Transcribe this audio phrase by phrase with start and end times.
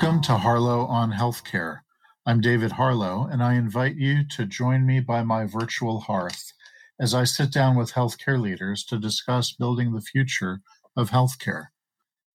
[0.00, 1.80] Welcome to Harlow on Healthcare.
[2.24, 6.54] I'm David Harlow, and I invite you to join me by my virtual hearth
[6.98, 10.62] as I sit down with healthcare leaders to discuss building the future
[10.96, 11.66] of healthcare.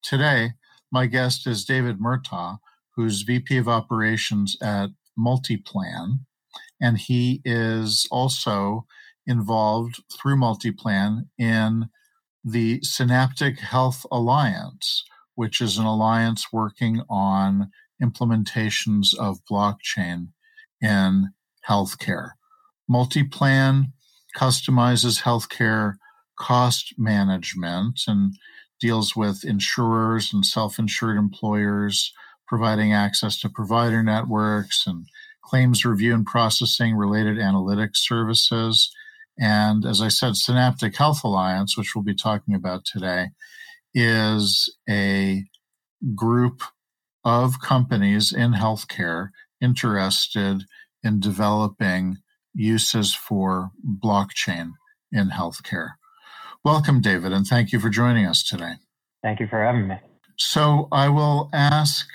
[0.03, 0.51] Today,
[0.91, 2.59] my guest is David Murtagh,
[2.95, 6.19] who's VP of Operations at Multiplan,
[6.79, 8.85] and he is also
[9.25, 11.89] involved through Multiplan in
[12.43, 15.03] the Synaptic Health Alliance,
[15.35, 17.69] which is an alliance working on
[18.01, 20.29] implementations of blockchain
[20.81, 21.29] in
[21.67, 22.31] healthcare.
[22.89, 23.91] Multiplan
[24.37, 25.95] customizes healthcare
[26.37, 28.33] cost management and
[28.79, 32.13] deals with insurers and self insured employers,
[32.47, 35.05] providing access to provider networks and
[35.43, 38.91] claims review and processing related analytics services.
[39.39, 43.29] And as I said, Synaptic Health Alliance, which we'll be talking about today,
[43.95, 45.45] is a
[46.13, 46.61] group
[47.23, 49.29] of companies in healthcare
[49.61, 50.65] interested
[51.01, 52.17] in developing
[52.53, 54.73] uses for blockchain
[55.11, 55.93] in healthcare.
[56.63, 58.73] Welcome, David, and thank you for joining us today.
[59.23, 59.95] Thank you for having me.
[60.37, 62.07] So, I will ask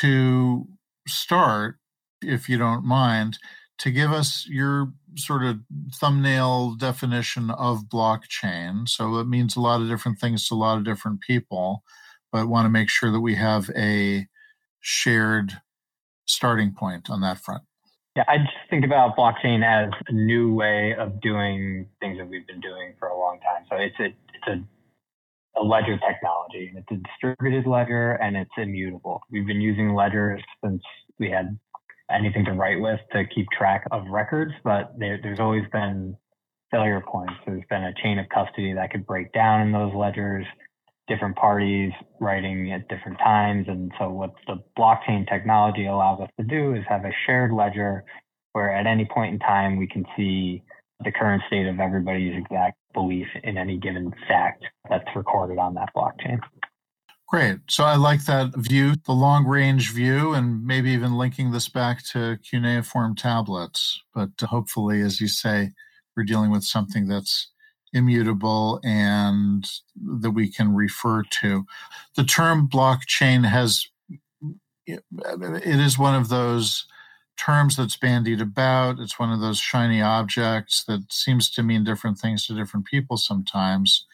[0.00, 0.66] to
[1.06, 1.76] start,
[2.22, 3.38] if you don't mind,
[3.78, 5.58] to give us your sort of
[5.94, 8.88] thumbnail definition of blockchain.
[8.88, 11.82] So it means a lot of different things to a lot of different people,
[12.32, 14.26] but want to make sure that we have a
[14.80, 15.60] shared
[16.26, 17.62] starting point on that front.
[18.16, 22.46] Yeah, I just think about blockchain as a new way of doing things that we've
[22.46, 23.64] been doing for a long time.
[23.70, 28.50] So it's a it's a, a ledger technology, and it's a distributed ledger, and it's
[28.56, 29.20] immutable.
[29.30, 30.82] We've been using ledgers since
[31.20, 31.56] we had
[32.12, 36.16] anything to write with to keep track of records, but there, there's always been
[36.70, 37.34] failure points.
[37.46, 40.46] There's been a chain of custody that could break down in those ledgers,
[41.08, 43.66] different parties writing at different times.
[43.68, 48.04] And so, what the blockchain technology allows us to do is have a shared ledger
[48.52, 50.62] where at any point in time we can see
[51.04, 55.88] the current state of everybody's exact belief in any given fact that's recorded on that
[55.96, 56.38] blockchain.
[57.30, 57.60] Great.
[57.68, 62.02] So I like that view, the long range view, and maybe even linking this back
[62.06, 64.02] to cuneiform tablets.
[64.12, 65.70] But hopefully, as you say,
[66.16, 67.48] we're dealing with something that's
[67.92, 69.64] immutable and
[70.20, 71.66] that we can refer to.
[72.16, 73.86] The term blockchain has,
[74.88, 75.00] it
[75.64, 76.84] is one of those
[77.36, 78.98] terms that's bandied about.
[78.98, 83.16] It's one of those shiny objects that seems to mean different things to different people
[83.16, 84.04] sometimes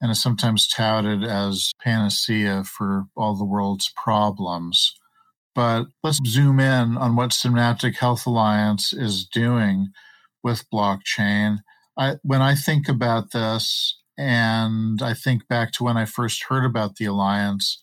[0.00, 4.94] and is sometimes touted as panacea for all the world's problems.
[5.54, 9.88] But let's zoom in on what Synaptic Health Alliance is doing
[10.42, 11.58] with blockchain.
[11.96, 16.64] I, when I think about this, and I think back to when I first heard
[16.64, 17.80] about the alliance,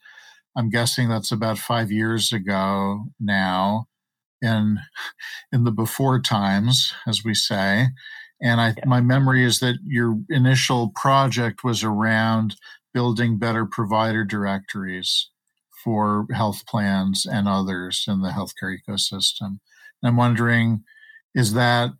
[0.55, 3.87] I'm guessing that's about five years ago now,
[4.41, 4.79] in
[5.51, 7.87] in the before times, as we say.
[8.41, 12.55] And I, my memory is that your initial project was around
[12.93, 15.29] building better provider directories
[15.83, 19.59] for health plans and others in the healthcare ecosystem.
[20.01, 20.83] And I'm wondering,
[21.35, 21.91] is that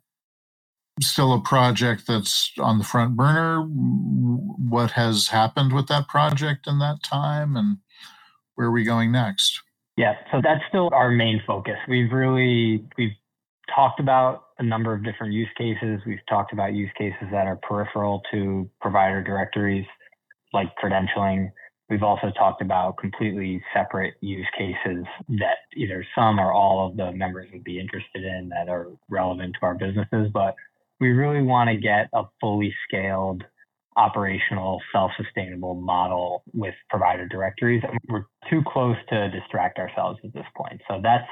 [1.00, 3.62] still a project that's on the front burner?
[3.62, 7.78] What has happened with that project in that time, and
[8.54, 9.60] where are we going next?
[9.96, 11.76] Yeah, so that's still our main focus.
[11.88, 13.16] We've really we've
[13.74, 16.00] talked about a number of different use cases.
[16.06, 19.86] We've talked about use cases that are peripheral to provider directories,
[20.52, 21.50] like credentialing.
[21.88, 27.12] We've also talked about completely separate use cases that either some or all of the
[27.12, 30.30] members would be interested in that are relevant to our businesses.
[30.32, 30.54] But
[31.00, 33.44] we really want to get a fully scaled
[33.96, 37.82] operational self-sustainable model with provider directories.
[38.08, 40.80] We're too close to distract ourselves at this point.
[40.88, 41.28] So that's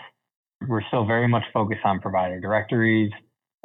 [0.67, 3.11] we're still very much focused on provider directories,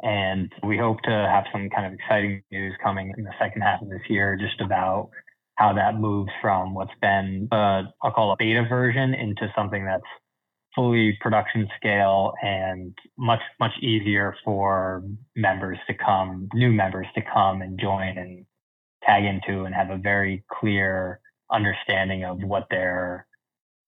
[0.02, 3.82] and we hope to have some kind of exciting news coming in the second half
[3.82, 5.10] of this year just about
[5.56, 10.04] how that moves from what's been, uh, I'll call a beta version into something that's
[10.74, 15.02] fully production scale and much, much easier for
[15.34, 18.44] members to come, new members to come and join and
[19.02, 21.20] tag into and have a very clear
[21.50, 23.26] understanding of what their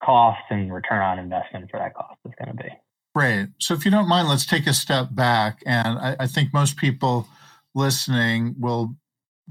[0.02, 2.70] cost and return on investment for that cost is going to be.
[3.19, 3.49] Great.
[3.59, 5.61] So, if you don't mind, let's take a step back.
[5.67, 7.26] And I, I, think most people
[7.75, 8.94] listening will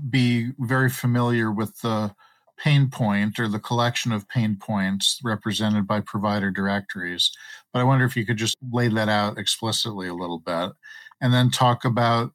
[0.10, 2.16] be very familiar with the
[2.58, 7.30] pain point or the collection of pain points represented by provider directories.
[7.74, 10.72] But I wonder if you could just lay that out explicitly a little bit
[11.20, 12.32] and then talk about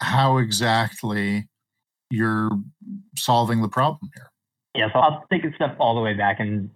[0.00, 1.46] how exactly
[2.10, 2.50] you're
[3.14, 4.32] solving the problem here.
[4.74, 6.40] Yeah, so I'll take a step all the way back.
[6.40, 6.68] And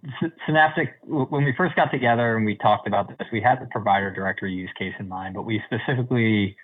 [0.45, 4.09] Synaptic, when we first got together and we talked about this, we had the provider
[4.09, 6.55] directory use case in mind, but we specifically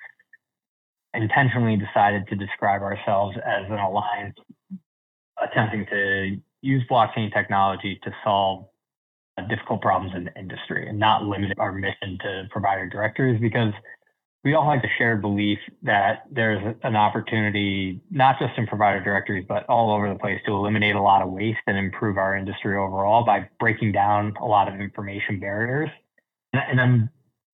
[1.13, 4.35] intentionally decided to describe ourselves as an alliance
[5.43, 8.65] attempting to use blockchain technology to solve
[9.37, 13.73] uh, difficult problems in the industry and not limit our mission to provider directories because
[14.45, 19.43] we all have the shared belief that there's an opportunity, not just in provider directories,
[19.49, 22.77] but all over the place to eliminate a lot of waste and improve our industry
[22.77, 25.89] overall by breaking down a lot of information barriers.
[26.53, 27.09] And then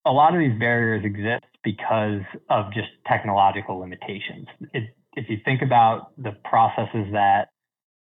[0.06, 4.48] a lot of these barriers exist because of just technological limitations.
[4.74, 7.50] It, if you think about the processes that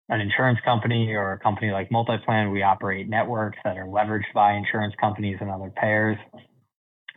[0.09, 4.53] an insurance company or a company like Multiplan, we operate networks that are leveraged by
[4.53, 6.17] insurance companies and other payers.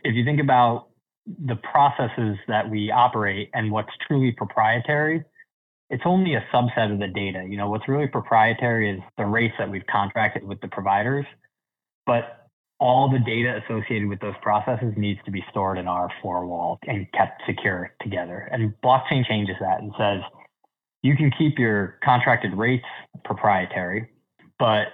[0.03, 0.88] If you think about
[1.45, 5.23] the processes that we operate and what's truly proprietary,
[5.89, 7.45] it's only a subset of the data.
[7.47, 11.25] You know, what's really proprietary is the rates that we've contracted with the providers,
[12.05, 12.47] but
[12.79, 16.79] all the data associated with those processes needs to be stored in our four wall
[16.87, 18.47] and kept secure together.
[18.51, 20.21] And blockchain changes that and says
[21.01, 22.85] you can keep your contracted rates
[23.25, 24.09] proprietary,
[24.57, 24.87] but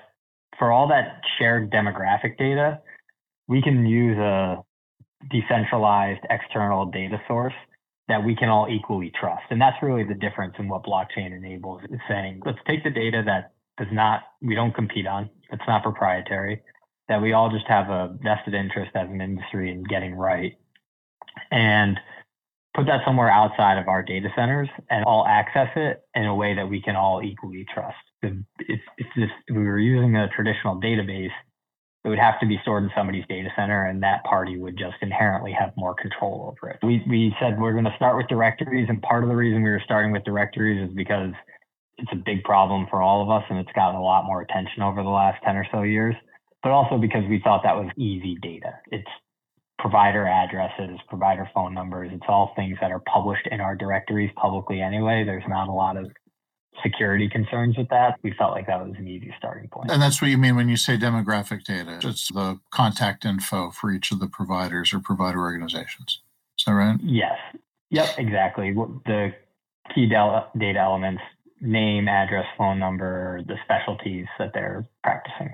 [0.58, 2.80] for all that shared demographic data,
[3.48, 4.64] we can use a
[5.30, 7.54] decentralized external data source
[8.08, 9.44] that we can all equally trust.
[9.50, 13.24] And that's really the difference in what blockchain enables is saying, let's take the data
[13.26, 16.62] that does not, we don't compete on, it's not proprietary,
[17.10, 20.54] that we all just have a vested interest as an industry in getting right.
[21.52, 22.00] And
[22.76, 26.54] put that somewhere outside of our data centers and all access it in a way
[26.56, 27.96] that we can all equally trust.
[28.22, 28.80] If, if,
[29.16, 31.32] this, if we were using a traditional database,
[32.06, 34.96] it would have to be stored in somebody's data center and that party would just
[35.02, 36.78] inherently have more control over it.
[36.84, 39.72] We, we said we're going to start with directories and part of the reason we
[39.72, 41.34] were starting with directories is because
[41.98, 44.84] it's a big problem for all of us and it's gotten a lot more attention
[44.84, 46.14] over the last 10 or so years,
[46.62, 48.78] but also because we thought that was easy data.
[48.92, 49.10] It's
[49.80, 52.12] provider addresses, provider phone numbers.
[52.14, 55.24] It's all things that are published in our directories publicly anyway.
[55.26, 56.06] There's not a lot of
[56.84, 59.92] security concerns with that, we felt like that was an easy starting point.
[59.92, 62.00] And that's what you mean when you say demographic data.
[62.04, 66.22] It's the contact info for each of the providers or provider organizations.
[66.60, 66.98] Is that right?
[67.02, 67.38] Yes.
[67.90, 68.74] Yep, exactly.
[68.74, 69.34] The
[69.94, 71.22] key data elements
[71.62, 75.54] name, address, phone number, the specialties that they're practicing.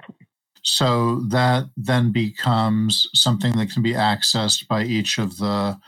[0.63, 5.79] So that then becomes something that can be accessed by each of the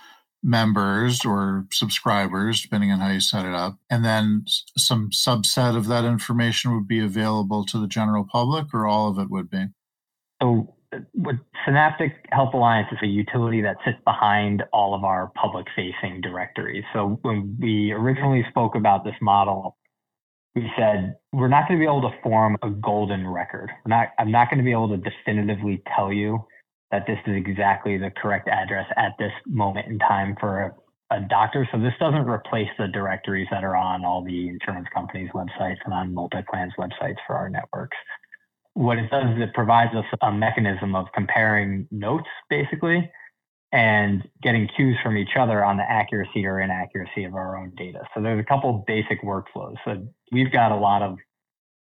[0.44, 3.78] members or subscribers, depending on how you set it up.
[3.90, 4.44] And then
[4.78, 9.18] some subset of that information would be available to the general public, or all of
[9.18, 9.66] it would be?
[10.42, 11.36] So, uh, what
[11.66, 16.84] Synaptic Health Alliance is a utility that sits behind all of our public facing directories.
[16.94, 19.78] So, when we originally spoke about this model,
[20.56, 23.72] we said we're not going to be able to form a golden record.
[23.88, 26.46] Not, I'm not going to be able to definitively tell you
[26.94, 30.76] that this is exactly the correct address at this moment in time for
[31.10, 31.68] a, a doctor.
[31.72, 35.94] So this doesn't replace the directories that are on all the insurance companies' websites and
[35.94, 37.98] on multi-plans websites for our networks.
[38.76, 43.10] What it does is it provides us a mechanism of comparing notes, basically,
[43.72, 48.02] and getting cues from each other on the accuracy or inaccuracy of our own data.
[48.14, 49.78] So there's a couple basic workflows.
[49.84, 51.18] So we've got a lot of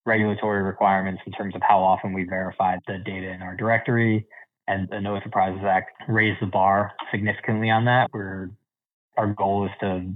[0.06, 4.26] regulatory requirements in terms of how often we verify the data in our directory
[4.68, 8.08] and the No Surprises Act raised the bar significantly on that.
[8.12, 8.52] Where
[9.18, 10.14] our goal is to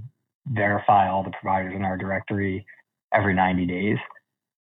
[0.48, 2.66] verify all the providers in our directory
[3.12, 3.98] every 90 days.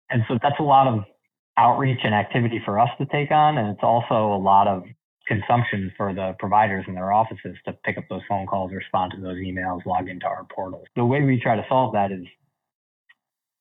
[0.10, 1.04] And so that's a lot of
[1.58, 3.58] outreach and activity for us to take on.
[3.58, 4.84] And it's also a lot of
[5.28, 9.22] consumption for the providers in their offices to pick up those phone calls, respond to
[9.22, 10.86] those emails, log into our portals.
[10.96, 12.26] The way we try to solve that is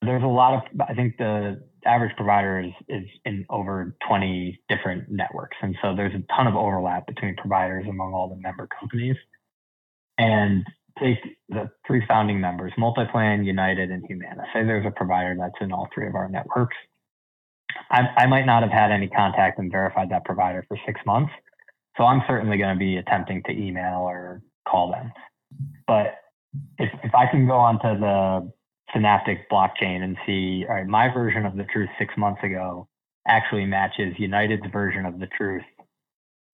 [0.03, 5.11] there's a lot of, I think the average provider is, is in over 20 different
[5.11, 5.57] networks.
[5.63, 9.17] And so there's a ton of overlap between providers among all the member companies.
[10.17, 10.65] And
[10.99, 14.45] take the three founding members, Multiplan, United, and Humana.
[14.53, 16.77] Say there's a provider that's in all three of our networks.
[17.91, 21.33] I, I might not have had any contact and verified that provider for six months.
[21.97, 25.13] So I'm certainly going to be attempting to email or call them.
[25.87, 26.15] But
[26.79, 28.53] if, if I can go onto the
[28.95, 32.89] Synaptic blockchain and see, all right, my version of the truth six months ago
[33.27, 35.65] actually matches United's version of the truth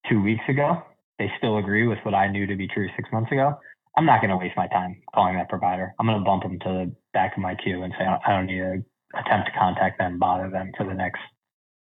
[0.09, 0.82] two weeks ago.
[1.18, 3.59] They still agree with what I knew to be true six months ago.
[3.97, 5.94] I'm not going to waste my time calling that provider.
[5.99, 8.47] I'm going to bump them to the back of my queue and say, I don't
[8.47, 8.82] need to
[9.18, 11.20] attempt to contact them, bother them for the next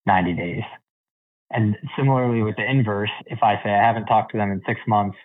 [0.06, 0.62] 90 days.
[1.50, 4.80] And similarly with the inverse, if I say I haven't talked to them in six
[4.86, 5.16] months,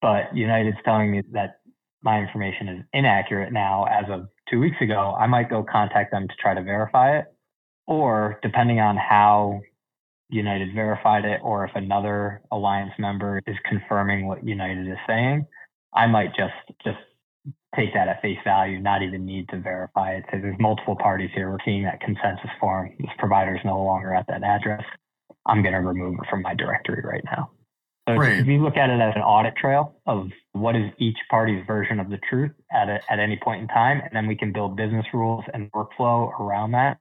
[0.00, 1.58] but United's telling me that
[2.02, 6.28] my information is inaccurate now as of two weeks ago, I might go contact them
[6.28, 7.26] to try to verify it.
[7.86, 9.60] Or depending on how
[10.28, 15.46] United verified it, or if another alliance member is confirming what United is saying,
[15.94, 16.98] I might just just
[17.76, 20.24] take that at face value, not even need to verify it.
[20.30, 21.50] So there's multiple parties here.
[21.50, 22.90] We're seeing that consensus form.
[22.98, 24.82] This provider is no longer at that address.
[25.44, 27.50] I'm going to remove it from my directory right now.
[28.08, 28.38] So right.
[28.38, 31.98] if you look at it as an audit trail of what is each party's version
[31.98, 34.76] of the truth at, a, at any point in time, and then we can build
[34.76, 36.98] business rules and workflow around that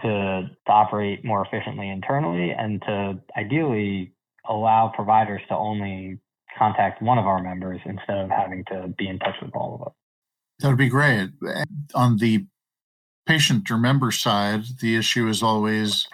[0.00, 4.12] to, to operate more efficiently internally and to ideally
[4.48, 6.18] allow providers to only
[6.58, 9.88] contact one of our members instead of having to be in touch with all of
[9.88, 9.94] us.
[10.60, 11.28] That would be great.
[11.94, 12.46] On the
[13.26, 16.08] patient or member side, the issue is always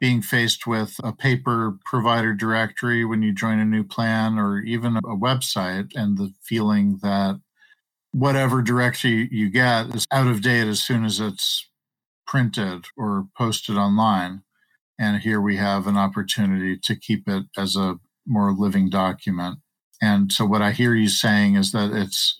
[0.00, 4.96] being faced with a paper provider directory when you join a new plan or even
[4.96, 7.40] a website and the feeling that
[8.12, 11.68] whatever directory you get is out of date as soon as it's
[12.26, 14.42] printed or posted online.
[14.98, 19.58] And here we have an opportunity to keep it as a more living document.
[20.02, 22.38] And so what I hear you saying is that it's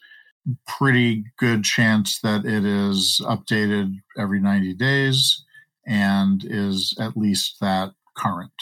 [0.66, 5.44] pretty good chance that it is updated every 90 days
[5.86, 8.52] and is at least that current.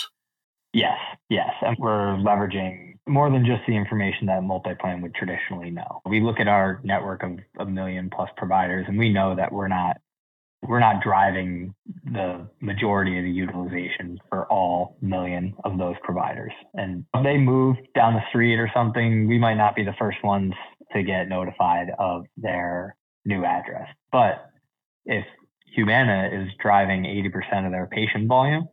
[0.72, 0.98] Yes,
[1.30, 1.50] yes.
[1.62, 6.00] And we're leveraging more than just the information that MultiPlan would traditionally know.
[6.04, 9.68] We look at our network of a million plus providers and we know that we're
[9.68, 9.98] not
[10.66, 16.52] we're not driving the majority of the utilization for all million of those providers.
[16.72, 20.18] And if they move down the street or something, we might not be the first
[20.24, 20.54] ones
[20.94, 23.88] to get notified of their new address.
[24.10, 24.50] But
[25.04, 25.24] if
[25.74, 28.68] Humana is driving 80% of their patient volume,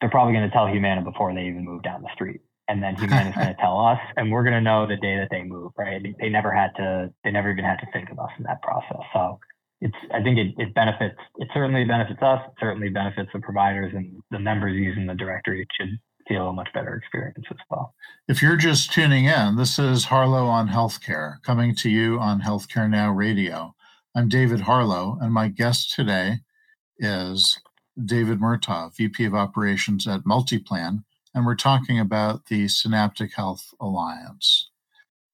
[0.00, 2.40] they're probably going to tell Humana before they even move down the street.
[2.68, 5.16] And then Humana is going to tell us, and we're going to know the day
[5.16, 6.02] that they move, right?
[6.20, 9.02] They never had to, they never even had to think of us in that process.
[9.12, 9.38] So
[9.80, 13.92] it's, I think it, it benefits, it certainly benefits us, it certainly benefits the providers
[13.94, 15.62] and the members using the directory.
[15.62, 17.94] It should feel a much better experience as well.
[18.28, 22.88] If you're just tuning in, this is Harlow on Healthcare coming to you on Healthcare
[22.88, 23.74] Now Radio.
[24.16, 26.38] I'm David Harlow, and my guest today
[26.98, 27.58] is
[28.04, 31.02] David Murtagh, VP of Operations at Multiplan,
[31.34, 34.70] and we're talking about the Synaptic Health Alliance.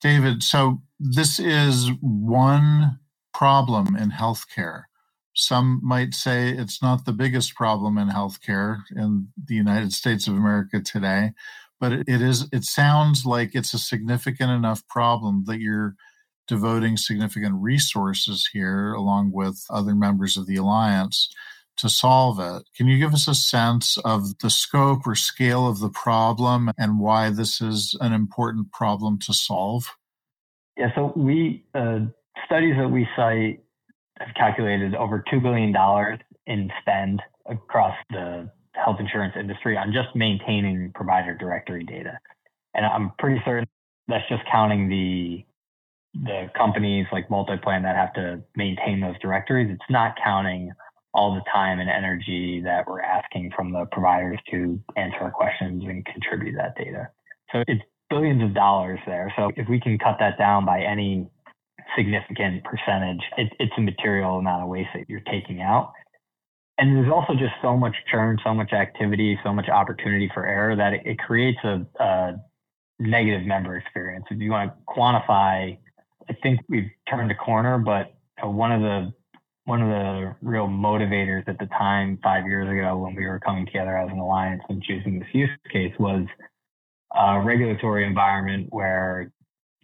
[0.00, 2.98] David, so this is one
[3.34, 4.84] problem in healthcare.
[5.34, 10.32] Some might say it's not the biggest problem in healthcare in the United States of
[10.32, 11.32] America today,
[11.78, 15.96] but it is it sounds like it's a significant enough problem that you're
[16.50, 21.32] devoting significant resources here, along with other members of the alliance,
[21.76, 22.64] to solve it.
[22.76, 26.98] Can you give us a sense of the scope or scale of the problem and
[26.98, 29.96] why this is an important problem to solve?
[30.76, 32.00] Yeah, so we uh,
[32.46, 33.62] studies that we cite
[34.18, 35.72] have calculated over $2 billion
[36.48, 42.18] in spend across the health insurance industry on just maintaining provider directory data.
[42.74, 43.68] And I'm pretty certain
[44.10, 45.44] that's just counting the
[46.14, 50.72] the companies like Multiplan that have to maintain those directories, it's not counting
[51.12, 55.82] all the time and energy that we're asking from the providers to answer our questions
[55.84, 57.08] and contribute that data.
[57.52, 59.32] So it's billions of dollars there.
[59.36, 61.28] So if we can cut that down by any
[61.96, 65.92] significant percentage, it, it's a material amount of waste that you're taking out.
[66.78, 70.76] And there's also just so much churn, so much activity, so much opportunity for error
[70.76, 72.36] that it, it creates a, a
[72.98, 74.24] negative member experience.
[74.30, 75.76] If you want to quantify
[76.28, 79.12] I think we've turned a corner, but uh, one of the
[79.64, 83.66] one of the real motivators at the time, five years ago, when we were coming
[83.66, 86.26] together as an alliance and choosing this use case, was
[87.14, 89.30] a regulatory environment where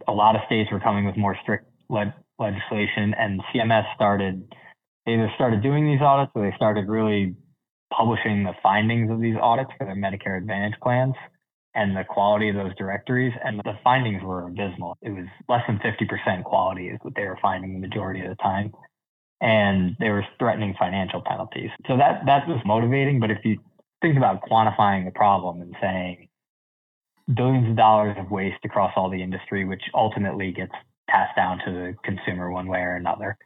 [0.09, 4.53] a lot of states were coming with more strict le- legislation, and CMS started
[5.05, 7.37] they either started doing these audits or they started really
[7.97, 11.15] publishing the findings of these audits for their Medicare Advantage plans
[11.77, 13.35] and the quality of those directories.
[13.45, 14.97] And the findings were abysmal.
[15.03, 18.37] It was less than 50% quality is what they were finding the majority of the
[18.37, 18.73] time.
[19.43, 21.69] And they were threatening financial penalties.
[21.87, 23.21] So that, that was motivating.
[23.21, 23.59] But if you
[24.01, 26.29] think about quantifying the problem and saying
[27.35, 30.73] billions of dollars of waste across all the industry, which ultimately gets
[31.11, 33.37] passed down to the consumer one way or another.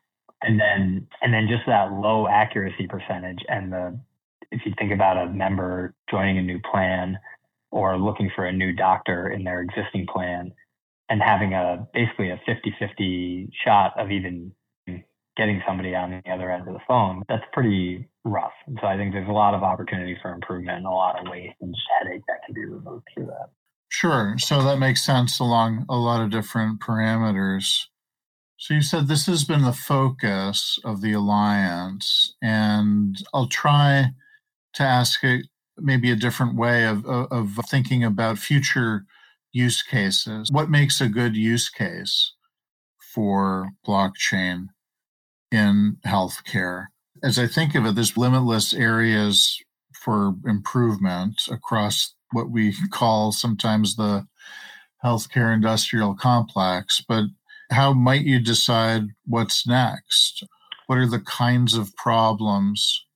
[0.42, 3.99] And then, and then just that low accuracy percentage and the,
[4.52, 7.18] if you think about a member joining a new plan,
[7.71, 10.53] or looking for a new doctor in their existing plan
[11.09, 14.53] and having a basically a 50-50 shot of even
[15.37, 18.53] getting somebody on the other end of the phone that's pretty rough.
[18.67, 21.31] And so i think there's a lot of opportunity for improvement and a lot of
[21.31, 23.50] waste and headache that can be removed through that.
[23.89, 24.37] Sure.
[24.39, 27.87] So that makes sense along a lot of different parameters.
[28.57, 34.11] So you said this has been the focus of the alliance, and I'll try
[34.75, 35.47] to ask it
[35.82, 39.04] maybe a different way of, of, thinking about future
[39.52, 40.49] use cases.
[40.50, 42.32] What makes a good use case
[43.14, 44.68] for blockchain
[45.50, 46.87] in healthcare?
[47.22, 49.58] As I think of it, there's limitless areas
[49.92, 54.26] for improvement across what we call sometimes the
[55.04, 57.02] healthcare industrial complex.
[57.06, 57.25] But
[57.70, 60.44] how might you decide what's next?
[60.87, 63.06] What are the kinds of problems,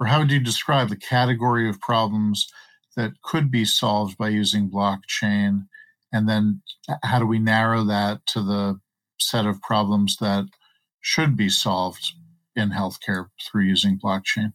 [0.00, 2.48] or how would you describe the category of problems
[2.96, 5.66] that could be solved by using blockchain?
[6.12, 6.62] And then
[7.02, 8.80] how do we narrow that to the
[9.18, 10.46] set of problems that
[11.00, 12.12] should be solved
[12.56, 14.52] in healthcare through using blockchain?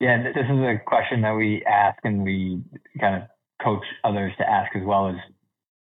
[0.00, 2.62] Yeah, this is a question that we ask and we
[3.00, 3.28] kind of
[3.62, 5.16] coach others to ask as well as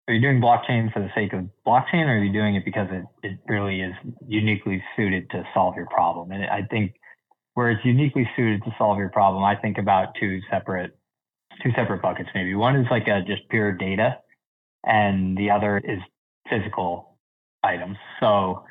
[0.08, 2.88] are you doing blockchain for the sake of blockchain or are you doing it because
[2.92, 3.94] it, it really is
[4.28, 6.32] uniquely suited to solve your problem?
[6.32, 6.94] And I think
[7.56, 10.98] where it's uniquely suited to solve your problem, I think about two separate
[11.64, 12.54] two separate buckets maybe.
[12.54, 14.20] One is like a just pure data
[14.86, 16.00] and the other is
[16.50, 17.18] physical
[17.64, 17.98] items.
[18.20, 18.66] So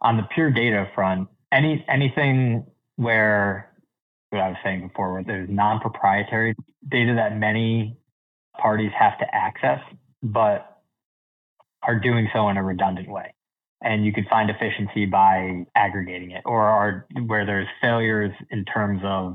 [0.00, 2.66] on the pure data front, any anything
[2.96, 3.72] where
[4.30, 6.54] what I was saying before, where there's non-proprietary
[6.86, 7.96] data that many
[8.60, 9.80] parties have to access,
[10.22, 10.80] but
[11.82, 13.32] are doing so in a redundant way.
[13.82, 19.00] And you could find efficiency by aggregating it, or are where there's failures in terms
[19.04, 19.34] of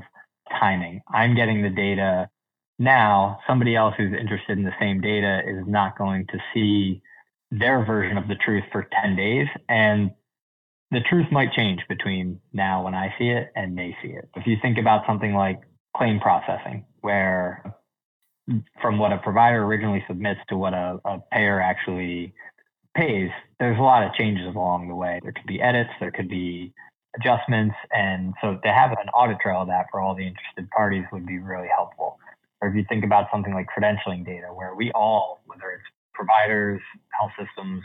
[0.60, 1.00] timing.
[1.12, 2.28] I'm getting the data
[2.78, 3.38] now.
[3.46, 7.00] Somebody else who's interested in the same data is not going to see
[7.50, 9.46] their version of the truth for 10 days.
[9.68, 10.10] And
[10.90, 14.28] the truth might change between now when I see it and they see it.
[14.36, 15.62] If you think about something like
[15.96, 17.74] claim processing, where
[18.80, 22.34] from what a provider originally submits to what a, a payer actually
[22.94, 25.20] pays, there's a lot of changes along the way.
[25.22, 26.72] There could be edits, there could be
[27.16, 27.74] adjustments.
[27.92, 31.26] And so to have an audit trail of that for all the interested parties would
[31.26, 32.18] be really helpful.
[32.60, 36.80] Or if you think about something like credentialing data, where we all, whether it's providers,
[37.10, 37.82] health systems,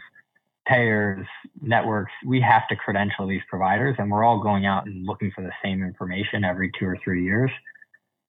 [0.67, 1.26] payers,
[1.62, 5.41] networks, we have to credential these providers and we're all going out and looking for
[5.41, 7.52] the same information every two or three years.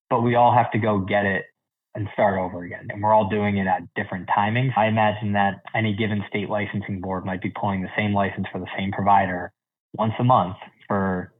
[0.08, 1.44] But we all have to go get it
[1.94, 2.86] and start over again.
[2.90, 4.76] And we're all doing it at different timings.
[4.76, 8.60] I imagine that any given state licensing board might be pulling the same license for
[8.60, 9.52] the same provider
[9.94, 11.32] once a month for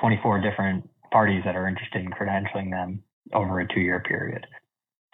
[0.00, 3.02] 24 different parties that are interested in credentialing them
[3.34, 4.46] over a two year period.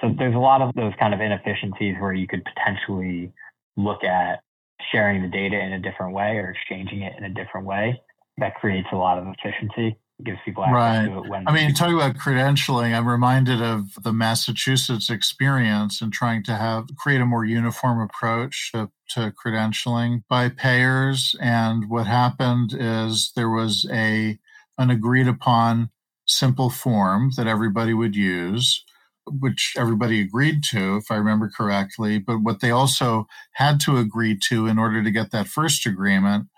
[0.00, 3.32] So there's a lot of those kind of inefficiencies where you could potentially
[3.76, 4.40] look at
[4.92, 8.00] sharing the data in a different way or exchanging it in a different way.
[8.38, 11.06] That creates a lot of efficiency gives people access right.
[11.06, 16.12] to it when I mean, talking about credentialing, I'm reminded of the Massachusetts experience and
[16.12, 21.34] trying to have create a more uniform approach to, to credentialing by payers.
[21.40, 24.38] And what happened is there was a
[24.78, 25.90] an agreed upon
[26.26, 28.84] simple form that everybody would use
[29.26, 32.18] which everybody agreed to, if I remember correctly.
[32.18, 36.48] But what they also had to agree to in order to get that first agreement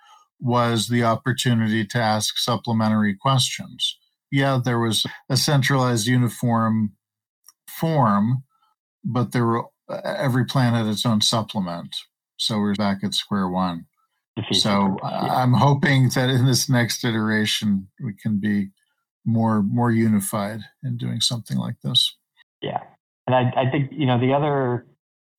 [0.40, 3.98] was the opportunity to ask supplementary questions.
[4.30, 6.92] Yeah, there was a centralized uniform
[7.68, 8.44] form,
[9.04, 11.94] but there were uh, every plan had its own supplement.
[12.38, 13.86] So we're back at square one.
[14.52, 18.68] So I'm hoping that in this next iteration we can be
[19.24, 22.14] more more unified in doing something like this.
[22.60, 22.80] Yeah,
[23.26, 24.86] and I, I think you know the other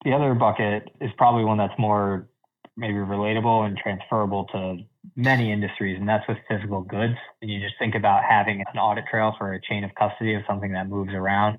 [0.04, 2.27] the other bucket is probably one that's more
[2.78, 4.76] maybe relatable and transferable to
[5.16, 7.14] many industries, and that's with physical goods.
[7.42, 10.42] And you just think about having an audit trail for a chain of custody of
[10.46, 11.58] something that moves around.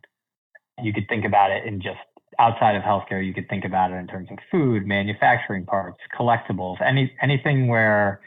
[0.82, 2.00] You could think about it in just
[2.40, 3.24] outside of healthcare.
[3.26, 8.22] You could think about it in terms of food, manufacturing parts, collectibles, any anything where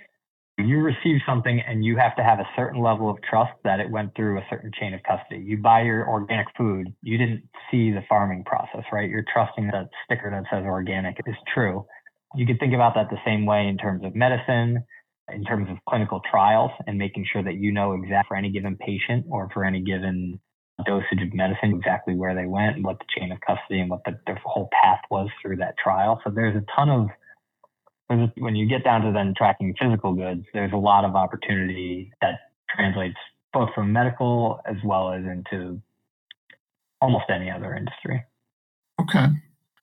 [0.58, 3.90] you receive something and you have to have a certain level of trust that it
[3.90, 5.42] went through a certain chain of custody.
[5.42, 9.08] You buy your organic food, you didn't see the farming process, right?
[9.08, 11.86] You're trusting that sticker that says organic is true
[12.34, 14.84] you could think about that the same way in terms of medicine,
[15.32, 18.76] in terms of clinical trials, and making sure that you know exactly for any given
[18.76, 20.40] patient or for any given
[20.86, 24.18] dosage of medicine exactly where they went what the chain of custody and what the,
[24.26, 26.20] the whole path was through that trial.
[26.24, 27.08] So there's a ton of
[28.36, 32.34] when you get down to then tracking physical goods, there's a lot of opportunity that
[32.68, 33.16] translates
[33.54, 35.80] both from medical as well as into
[37.00, 38.22] almost any other industry.
[39.00, 39.26] Okay.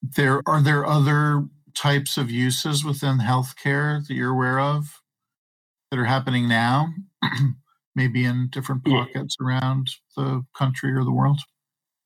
[0.01, 1.45] There are there other
[1.79, 5.01] types of uses within healthcare that you're aware of
[5.89, 6.89] that are happening now,
[7.95, 9.47] maybe in different pockets yeah.
[9.47, 11.39] around the country or the world?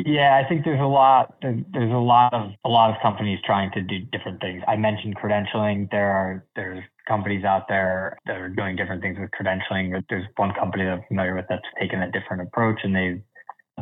[0.05, 1.35] Yeah, I think there's a lot.
[1.41, 4.61] There's a lot of a lot of companies trying to do different things.
[4.67, 5.89] I mentioned credentialing.
[5.91, 10.03] There are there's companies out there that are doing different things with credentialing.
[10.09, 13.21] There's one company that I'm familiar with that's taken a different approach, and they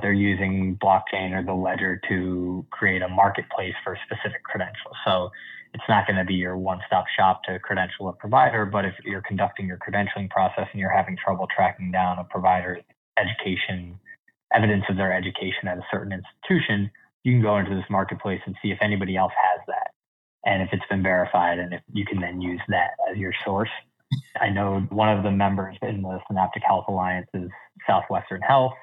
[0.01, 4.95] they're using blockchain or the ledger to create a marketplace for specific credentials.
[5.05, 5.31] So
[5.73, 9.21] it's not going to be your one-stop shop to credential a provider, but if you're
[9.21, 12.83] conducting your credentialing process and you're having trouble tracking down a provider's
[13.17, 13.99] education
[14.53, 16.91] evidence of their education at a certain institution,
[17.23, 19.91] you can go into this marketplace and see if anybody else has that
[20.45, 23.69] and if it's been verified and if you can then use that as your source.
[24.39, 27.49] I know one of the members in the Synaptic Health Alliance is
[27.87, 28.73] Southwestern Health,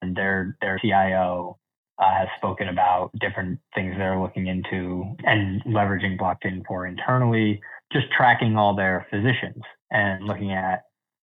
[0.00, 1.58] and their their CIO
[1.98, 7.60] uh, has spoken about different things they're looking into and leveraging blockchain for internally,
[7.92, 10.84] just tracking all their physicians and looking at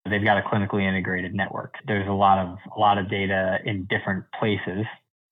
[0.10, 1.76] They've got a clinically integrated network.
[1.86, 4.86] There's a lot of a lot of data in different places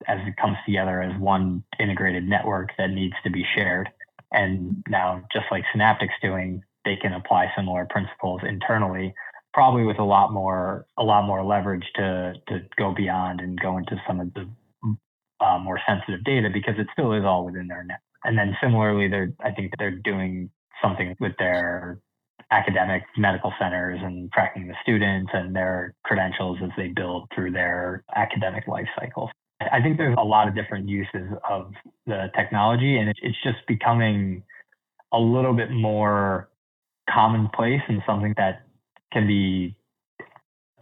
[0.07, 3.89] as it comes together as one integrated network that needs to be shared.
[4.31, 9.13] And now, just like Synaptic's doing, they can apply similar principles internally,
[9.53, 13.77] probably with a lot more a lot more leverage to to go beyond and go
[13.77, 14.47] into some of the
[15.39, 17.99] uh, more sensitive data because it still is all within their net.
[18.23, 20.49] And then similarly, they're I think they're doing
[20.81, 21.99] something with their
[22.51, 28.03] academic medical centers and tracking the students and their credentials as they build through their
[28.15, 29.29] academic life cycles.
[29.59, 31.71] I think there's a lot of different uses of
[32.05, 34.43] the technology, and it's just becoming
[35.13, 36.49] a little bit more
[37.09, 38.63] commonplace and something that
[39.13, 39.75] can be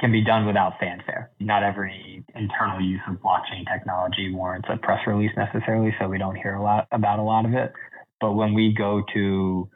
[0.04, 1.32] can be done without fanfare.
[1.40, 6.36] Not every internal use of blockchain technology warrants a press release necessarily, so we don't
[6.36, 7.72] hear a lot about a lot of it.
[8.20, 9.70] But when we go to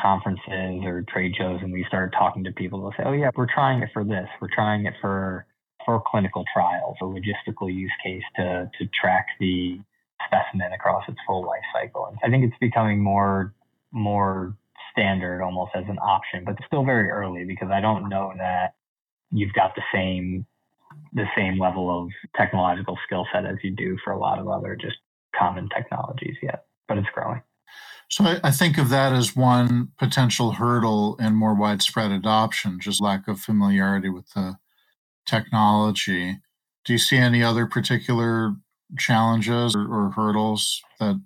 [0.00, 3.52] conferences or trade shows and we start talking to people, they'll say, "Oh yeah, we're
[3.52, 4.28] trying it for this.
[4.40, 5.46] We're trying it for
[5.84, 9.80] for clinical trials, a logistical use case to to track the
[10.28, 13.52] specimen across its full life cycle." And I think it's becoming more
[13.90, 14.54] more
[14.92, 18.74] standard almost as an option, but still very early because I don't know that
[19.32, 20.46] you've got the same
[21.14, 24.76] the same level of technological skill set as you do for a lot of other
[24.76, 24.96] just
[25.34, 27.42] common technologies yet, but it's growing.
[28.08, 33.00] So I, I, think of that as one potential hurdle in more widespread adoption, just
[33.00, 34.58] lack of familiarity with the
[35.24, 36.40] technology.
[36.84, 38.54] Do you see any other particular
[38.98, 41.20] challenges or, or hurdles that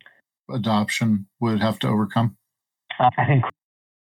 [0.48, 2.36] adoption would have to overcome?
[3.00, 3.44] Uh, I think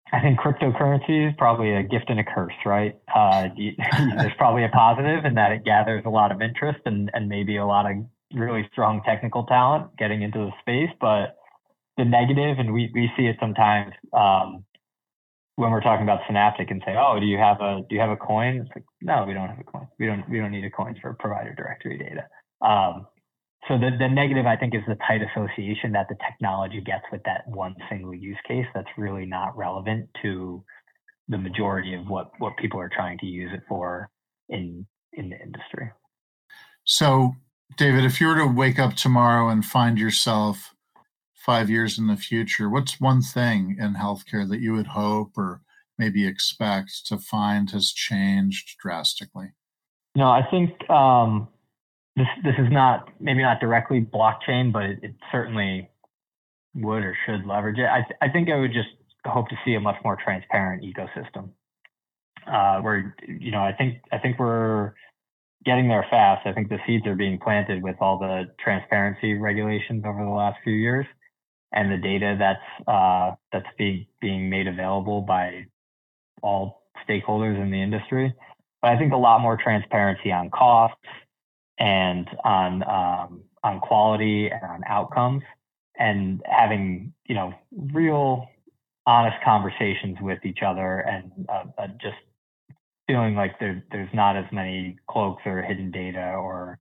[0.13, 2.97] I think cryptocurrency is probably a gift and a curse, right?
[3.15, 3.49] Uh,
[4.17, 7.57] there's probably a positive in that it gathers a lot of interest and, and maybe
[7.57, 7.97] a lot of
[8.35, 11.37] really strong technical talent getting into the space, but
[11.97, 14.65] the negative, and we, we see it sometimes um,
[15.57, 18.11] when we're talking about Synaptic and say, "Oh, do you have a do you have
[18.11, 19.89] a coin?" It's like, no, we don't have a coin.
[19.99, 22.29] We don't we don't need a coin for provider directory data.
[22.61, 23.09] Um,
[23.69, 27.23] so the, the negative, I think, is the tight association that the technology gets with
[27.25, 30.65] that one single use case that's really not relevant to
[31.29, 34.09] the majority of what, what people are trying to use it for
[34.49, 35.91] in in the industry.
[36.85, 37.35] So,
[37.77, 40.75] David, if you were to wake up tomorrow and find yourself
[41.35, 45.61] five years in the future, what's one thing in healthcare that you would hope or
[45.99, 49.49] maybe expect to find has changed drastically?
[50.15, 51.49] No, I think um,
[52.19, 55.91] this this is not maybe not directly blockchain, but it, it certainly
[56.75, 57.87] would or should leverage it.
[57.87, 58.89] I th- I think I would just
[59.25, 61.51] hope to see a much more transparent ecosystem.
[62.47, 64.93] Uh, where you know I think I think we're
[65.65, 66.47] getting there fast.
[66.47, 70.59] I think the seeds are being planted with all the transparency regulations over the last
[70.65, 71.07] few years
[71.73, 75.67] and the data that's uh, that's being being made available by
[76.43, 78.35] all stakeholders in the industry.
[78.81, 80.97] But I think a lot more transparency on costs
[81.79, 85.43] and on um, on quality and on outcomes,
[85.99, 87.55] and having you know
[87.93, 88.49] real
[89.07, 92.17] honest conversations with each other, and uh, uh, just
[93.07, 96.79] feeling like there, there's not as many cloaks or hidden data or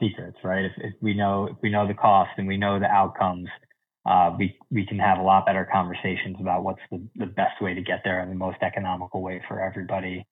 [0.00, 0.64] secrets, right?
[0.64, 3.48] If, if we know if we know the cost and we know the outcomes,
[4.06, 7.74] uh, we we can have a lot better conversations about what's the, the best way
[7.74, 10.24] to get there and the most economical way for everybody,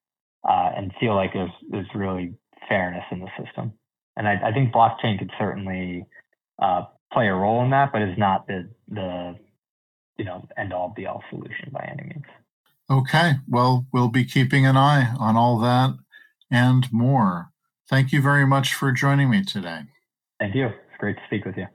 [0.48, 2.34] uh, and feel like there's there's really
[2.68, 3.72] fairness in the system.
[4.16, 6.06] And I, I think blockchain could certainly
[6.60, 9.36] uh, play a role in that, but is not the the
[10.16, 12.24] you know end all be all solution by any means.
[12.90, 15.96] Okay, well we'll be keeping an eye on all that
[16.50, 17.50] and more.
[17.88, 19.82] Thank you very much for joining me today.
[20.38, 20.66] Thank you.
[20.66, 21.66] It's great to speak with you.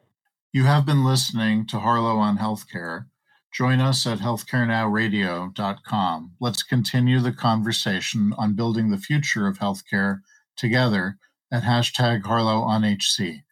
[0.54, 3.08] You have been listening to Harlow on Healthcare.
[3.52, 6.32] Join us at healthcarenowradio.com.
[6.40, 10.22] Let's continue the conversation on building the future of healthcare
[10.56, 11.18] together
[11.52, 13.44] at hashtag Harlow on HC.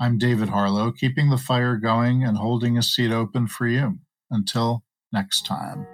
[0.00, 3.98] I'm David Harlow, keeping the fire going and holding a seat open for you.
[4.30, 5.86] Until next time.